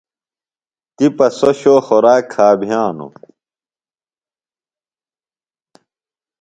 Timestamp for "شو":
1.61-1.75